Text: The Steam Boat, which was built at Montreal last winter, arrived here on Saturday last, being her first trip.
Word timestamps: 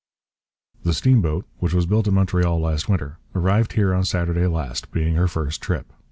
The 0.83 0.95
Steam 0.95 1.21
Boat, 1.21 1.45
which 1.59 1.75
was 1.75 1.85
built 1.85 2.07
at 2.07 2.13
Montreal 2.13 2.59
last 2.59 2.89
winter, 2.89 3.19
arrived 3.35 3.73
here 3.73 3.93
on 3.93 4.03
Saturday 4.03 4.47
last, 4.47 4.91
being 4.91 5.13
her 5.13 5.27
first 5.27 5.61
trip. 5.61 5.93